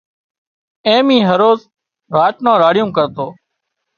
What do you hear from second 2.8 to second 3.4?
ڪرتو